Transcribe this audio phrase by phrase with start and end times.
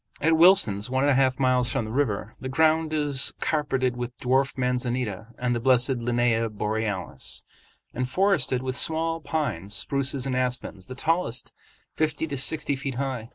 [0.19, 4.17] At "Wilson's," one and a half miles from the river, the ground is carpeted with
[4.17, 7.43] dwarf manzanita and the blessed Linnæa borealis,
[7.93, 11.53] and forested with small pines, spruces, and aspens, the tallest
[11.93, 13.29] fifty to sixty feet high.